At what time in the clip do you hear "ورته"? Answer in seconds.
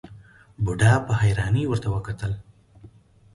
1.67-1.87